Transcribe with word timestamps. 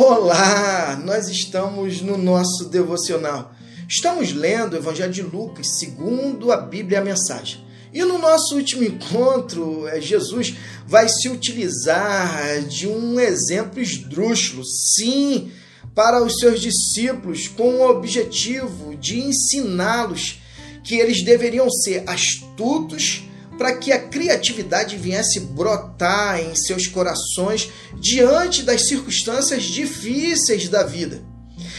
Olá, 0.00 0.96
nós 1.04 1.28
estamos 1.28 2.00
no 2.00 2.16
nosso 2.16 2.66
devocional. 2.66 3.52
Estamos 3.88 4.32
lendo 4.32 4.74
o 4.74 4.76
Evangelho 4.76 5.12
de 5.12 5.22
Lucas, 5.22 5.80
segundo 5.80 6.52
a 6.52 6.56
Bíblia 6.56 6.98
e 6.98 7.00
a 7.00 7.04
mensagem. 7.04 7.64
E 7.92 8.04
no 8.04 8.16
nosso 8.16 8.54
último 8.54 8.84
encontro, 8.84 9.88
é, 9.88 10.00
Jesus 10.00 10.54
vai 10.86 11.08
se 11.08 11.28
utilizar 11.28 12.62
de 12.68 12.86
um 12.86 13.18
exemplo 13.18 13.80
esdrúxulo, 13.80 14.64
sim, 14.64 15.50
para 15.96 16.22
os 16.22 16.38
seus 16.38 16.60
discípulos, 16.60 17.48
com 17.48 17.78
o 17.78 17.90
objetivo 17.90 18.94
de 18.94 19.18
ensiná-los 19.18 20.40
que 20.84 20.94
eles 20.94 21.22
deveriam 21.22 21.68
ser 21.68 22.04
astutos 22.06 23.27
para 23.58 23.76
que 23.76 23.90
a 23.90 23.98
criatividade 23.98 24.96
viesse 24.96 25.40
brotar 25.40 26.40
em 26.40 26.54
seus 26.54 26.86
corações 26.86 27.70
diante 27.96 28.62
das 28.62 28.86
circunstâncias 28.86 29.64
difíceis 29.64 30.68
da 30.68 30.84
vida. 30.84 31.20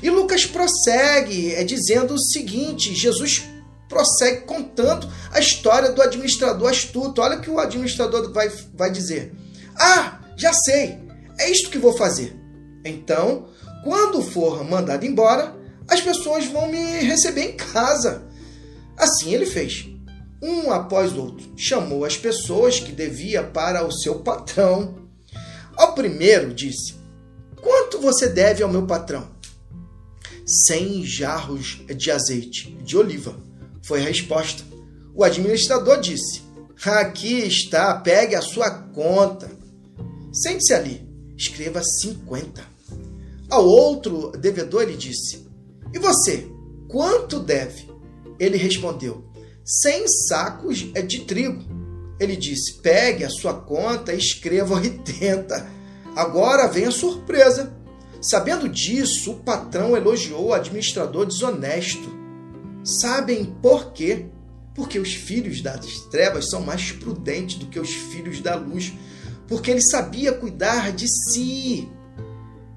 E 0.00 0.08
Lucas 0.08 0.46
prossegue 0.46 1.52
é, 1.52 1.64
dizendo 1.64 2.14
o 2.14 2.18
seguinte: 2.18 2.94
Jesus 2.94 3.42
prossegue 3.88 4.42
contando 4.42 5.12
a 5.32 5.40
história 5.40 5.90
do 5.90 6.00
administrador 6.00 6.70
astuto. 6.70 7.20
Olha 7.20 7.38
o 7.38 7.40
que 7.40 7.50
o 7.50 7.58
administrador 7.58 8.32
vai, 8.32 8.48
vai 8.72 8.90
dizer: 8.90 9.34
Ah, 9.76 10.20
já 10.36 10.52
sei, 10.52 11.00
é 11.38 11.50
isto 11.50 11.70
que 11.70 11.78
vou 11.78 11.96
fazer. 11.96 12.36
Então, 12.84 13.48
quando 13.82 14.22
for 14.22 14.62
mandado 14.62 15.04
embora, 15.04 15.56
as 15.88 16.00
pessoas 16.00 16.46
vão 16.46 16.70
me 16.70 17.00
receber 17.00 17.42
em 17.42 17.56
casa. 17.56 18.22
Assim 18.96 19.34
ele 19.34 19.44
fez 19.44 19.93
um 20.42 20.70
após 20.70 21.12
outro. 21.14 21.46
Chamou 21.56 22.04
as 22.04 22.16
pessoas 22.16 22.80
que 22.80 22.92
devia 22.92 23.42
para 23.42 23.86
o 23.86 23.92
seu 23.92 24.20
patrão. 24.20 24.96
Ao 25.76 25.94
primeiro 25.94 26.52
disse: 26.52 26.94
Quanto 27.60 28.00
você 28.00 28.28
deve 28.28 28.62
ao 28.62 28.70
meu 28.70 28.86
patrão? 28.86 29.28
Cem 30.46 31.02
jarros 31.04 31.80
de 31.96 32.10
azeite 32.10 32.70
de 32.82 32.96
oliva. 32.96 33.34
Foi 33.82 34.00
a 34.00 34.04
resposta. 34.04 34.62
O 35.14 35.24
administrador 35.24 36.00
disse: 36.00 36.42
Aqui 36.84 37.38
está, 37.46 37.94
pegue 37.94 38.34
a 38.34 38.42
sua 38.42 38.70
conta. 38.70 39.50
Sente-se 40.32 40.74
ali, 40.74 41.08
escreva 41.36 41.82
50. 41.82 42.62
Ao 43.48 43.64
outro 43.64 44.32
devedor 44.32 44.82
ele 44.82 44.96
disse: 44.96 45.46
E 45.92 45.98
você, 45.98 46.46
quanto 46.88 47.38
deve? 47.38 47.88
Ele 48.38 48.56
respondeu: 48.56 49.24
100 49.64 50.08
sacos 50.28 50.90
é 50.94 51.00
de 51.00 51.20
trigo. 51.20 51.64
Ele 52.20 52.36
disse: 52.36 52.74
pegue 52.74 53.24
a 53.24 53.30
sua 53.30 53.54
conta 53.54 54.12
e 54.12 54.18
escreva 54.18 54.74
80. 54.74 55.66
Agora 56.14 56.68
vem 56.68 56.84
a 56.84 56.90
surpresa. 56.90 57.74
Sabendo 58.20 58.68
disso, 58.68 59.32
o 59.32 59.40
patrão 59.40 59.96
elogiou 59.96 60.46
o 60.46 60.52
administrador 60.54 61.26
desonesto. 61.26 62.08
Sabem 62.82 63.44
por 63.44 63.92
quê? 63.92 64.26
Porque 64.74 64.98
os 64.98 65.14
filhos 65.14 65.60
das 65.60 65.86
trevas 66.10 66.48
são 66.50 66.62
mais 66.62 66.92
prudentes 66.92 67.56
do 67.56 67.66
que 67.66 67.78
os 67.78 67.90
filhos 67.90 68.40
da 68.40 68.54
luz, 68.54 68.92
porque 69.46 69.70
ele 69.70 69.82
sabia 69.82 70.32
cuidar 70.32 70.92
de 70.92 71.06
si. 71.08 71.88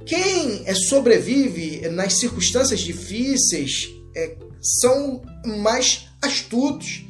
Quem 0.06 0.64
é, 0.66 0.74
sobrevive 0.74 1.90
nas 1.90 2.14
circunstâncias 2.14 2.80
difíceis 2.80 3.90
é, 4.16 4.38
são 4.62 5.22
mais 5.46 6.07
astutos 6.22 7.06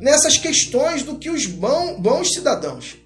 nessas 0.00 0.36
questões 0.36 1.02
do 1.02 1.18
que 1.18 1.30
os 1.30 1.46
bons 1.46 2.32
cidadãos. 2.32 2.96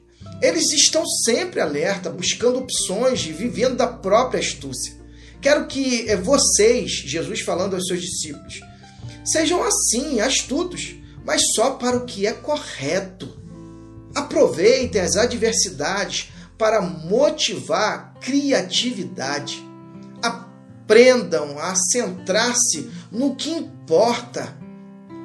Eles 0.40 0.72
estão 0.72 1.04
sempre 1.06 1.60
alerta, 1.60 2.10
buscando 2.10 2.58
opções 2.58 3.26
e 3.26 3.32
vivendo 3.32 3.76
da 3.76 3.86
própria 3.86 4.40
astúcia. 4.40 4.96
Quero 5.40 5.66
que 5.66 6.08
eh, 6.08 6.16
vocês, 6.16 6.90
Jesus 6.90 7.40
falando 7.40 7.74
aos 7.74 7.86
seus 7.86 8.00
discípulos, 8.00 8.60
sejam 9.24 9.62
assim, 9.62 10.20
astutos, 10.20 10.94
mas 11.24 11.54
só 11.54 11.72
para 11.72 11.96
o 11.96 12.04
que 12.04 12.26
é 12.26 12.32
correto. 12.32 13.36
Aproveitem 14.14 15.00
as 15.00 15.16
adversidades 15.16 16.30
para 16.56 16.80
motivar 16.80 18.14
criatividade. 18.20 19.62
Aprendam 20.22 21.58
a 21.58 21.74
centrar-se 21.76 22.90
no 23.12 23.36
que 23.36 23.50
importa 23.50 24.56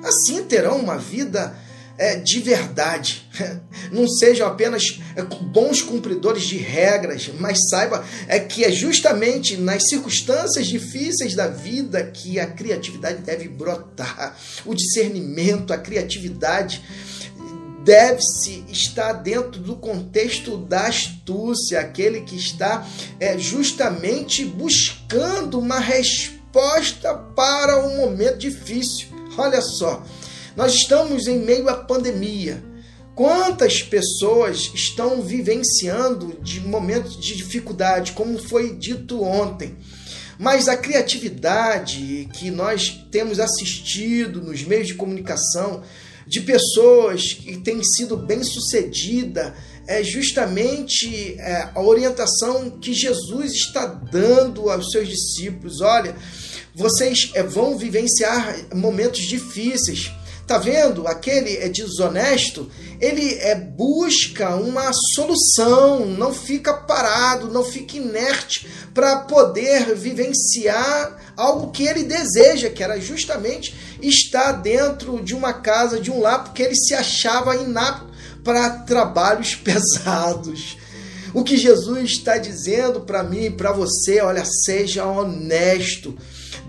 Assim 0.04 0.44
terão 0.44 0.78
uma 0.78 0.98
vida 0.98 1.56
é, 1.98 2.16
de 2.16 2.40
verdade. 2.40 3.28
Não 3.92 4.08
sejam 4.08 4.48
apenas 4.48 5.00
bons 5.42 5.82
cumpridores 5.82 6.44
de 6.44 6.58
regras, 6.58 7.30
mas 7.40 7.70
saiba 7.70 8.04
é, 8.28 8.40
que 8.40 8.64
é 8.64 8.72
justamente 8.72 9.58
nas 9.58 9.88
circunstâncias 9.88 10.68
difíceis 10.68 11.36
da 11.36 11.48
vida 11.48 12.04
que 12.04 12.40
a 12.40 12.48
criatividade 12.48 13.22
deve 13.22 13.48
brotar. 13.48 14.36
O 14.66 14.74
discernimento, 14.74 15.72
a 15.72 15.78
criatividade 15.78 16.84
deve-se 17.84 18.64
estar 18.70 19.14
dentro 19.14 19.60
do 19.60 19.76
contexto 19.76 20.58
da 20.58 20.88
astúcia, 20.88 21.82
aquele 21.82 22.22
que 22.22 22.36
está 22.36 22.88
é, 23.20 23.38
justamente 23.38 24.46
buscando 24.46 25.60
uma 25.60 25.80
resposta 25.80 27.14
para 27.36 27.86
um 27.86 27.98
momento 27.98 28.38
difícil. 28.38 29.08
Olha 29.38 29.62
só, 29.62 30.04
nós 30.56 30.74
estamos 30.74 31.28
em 31.28 31.40
meio 31.40 31.68
à 31.70 31.76
pandemia. 31.76 32.64
Quantas 33.16 33.82
pessoas 33.82 34.72
estão 34.74 35.22
vivenciando 35.22 36.38
de 36.42 36.60
momentos 36.60 37.20
de 37.20 37.36
dificuldade, 37.36 38.14
como 38.14 38.38
foi 38.38 38.76
dito 38.76 39.24
ontem? 39.24 39.78
Mas 40.40 40.68
a 40.68 40.76
criatividade 40.76 42.28
que 42.34 42.50
nós 42.50 43.06
temos 43.12 43.40
assistido 43.40 44.42
nos 44.42 44.64
meios 44.64 44.88
de 44.88 44.96
comunicação 44.96 45.84
de 46.26 46.42
pessoas 46.42 47.34
que 47.34 47.58
têm 47.58 47.84
sido 47.84 48.18
bem-sucedida 48.18 49.54
é 49.86 50.02
justamente 50.04 51.36
é, 51.40 51.70
a 51.76 51.82
orientação 51.82 52.70
que 52.80 52.94
Jesus 52.94 53.54
está 53.54 53.86
dando 53.86 54.70
aos 54.70 54.92
seus 54.92 55.08
discípulos. 55.08 55.82
Olha, 55.82 56.16
vocês 56.76 57.32
é, 57.36 57.44
vão 57.44 57.78
vivenciar 57.78 58.56
momentos 58.74 59.22
difíceis. 59.22 60.12
Tá 60.46 60.58
vendo? 60.58 61.08
Aquele 61.08 61.56
é 61.56 61.70
desonesto, 61.70 62.70
ele 63.00 63.36
é, 63.36 63.56
busca 63.56 64.56
uma 64.56 64.92
solução, 65.16 66.06
não 66.06 66.34
fica 66.34 66.74
parado, 66.74 67.50
não 67.50 67.64
fica 67.64 67.96
inerte 67.96 68.68
para 68.94 69.20
poder 69.20 69.96
vivenciar 69.96 71.34
algo 71.38 71.72
que 71.72 71.84
ele 71.84 72.04
deseja, 72.04 72.70
que 72.70 72.84
era 72.84 73.00
justamente 73.00 73.74
estar 74.02 74.52
dentro 74.52 75.24
de 75.24 75.34
uma 75.34 75.54
casa, 75.54 76.00
de 76.00 76.12
um 76.12 76.20
lar, 76.20 76.44
porque 76.44 76.62
ele 76.62 76.76
se 76.76 76.94
achava 76.94 77.56
inapto 77.56 78.12
para 78.44 78.70
trabalhos 78.70 79.56
pesados. 79.64 80.78
O 81.34 81.42
que 81.42 81.56
Jesus 81.56 82.12
está 82.12 82.38
dizendo 82.38 83.00
para 83.00 83.24
mim 83.24 83.46
e 83.46 83.50
para 83.50 83.72
você, 83.72 84.20
olha, 84.20 84.44
seja 84.44 85.06
honesto 85.06 86.16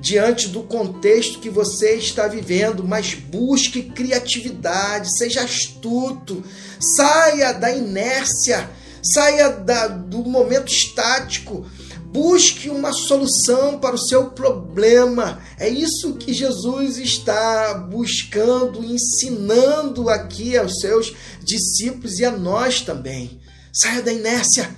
diante 0.04 0.48
do 0.48 0.62
contexto 0.62 1.38
que 1.38 1.48
você 1.48 1.94
está 1.94 2.28
vivendo, 2.28 2.84
mas 2.84 3.14
busque 3.14 3.84
criatividade, 3.84 5.16
seja 5.16 5.40
astuto, 5.40 6.44
saia 6.78 7.54
da 7.54 7.74
inércia, 7.74 8.68
saia 9.02 9.48
da, 9.48 9.88
do 9.88 10.18
momento 10.18 10.70
estático, 10.70 11.66
busque 12.12 12.68
uma 12.68 12.92
solução 12.92 13.78
para 13.78 13.94
o 13.94 13.98
seu 13.98 14.26
problema. 14.26 15.40
É 15.58 15.70
isso 15.70 16.16
que 16.16 16.34
Jesus 16.34 16.98
está 16.98 17.72
buscando, 17.72 18.84
ensinando 18.84 20.10
aqui 20.10 20.54
aos 20.54 20.80
seus 20.80 21.14
discípulos 21.42 22.18
e 22.18 22.26
a 22.26 22.30
nós 22.30 22.82
também. 22.82 23.40
Saia 23.72 24.02
da 24.02 24.12
inércia, 24.12 24.68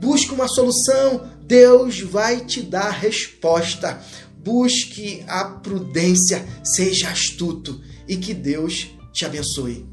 busque 0.00 0.32
uma 0.32 0.48
solução, 0.48 1.28
Deus 1.42 2.00
vai 2.00 2.40
te 2.40 2.62
dar 2.62 2.88
resposta 2.88 4.00
busque 4.44 5.22
a 5.26 5.44
prudência, 5.44 6.46
seja 6.64 7.10
astuto 7.10 7.80
e 8.08 8.16
que 8.16 8.34
Deus 8.34 8.88
te 9.12 9.24
abençoe. 9.24 9.86